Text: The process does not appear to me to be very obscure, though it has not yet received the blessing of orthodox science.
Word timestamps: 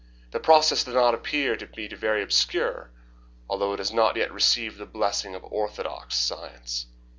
The 0.31 0.39
process 0.39 0.83
does 0.83 0.95
not 0.95 1.13
appear 1.13 1.55
to 1.55 1.67
me 1.77 1.87
to 1.87 1.95
be 1.95 1.99
very 1.99 2.23
obscure, 2.23 2.89
though 3.47 3.73
it 3.73 3.77
has 3.77 3.93
not 3.93 4.15
yet 4.17 4.33
received 4.33 4.79
the 4.79 4.87
blessing 4.87 5.35
of 5.35 5.43
orthodox 5.43 6.15
science. 6.15 6.87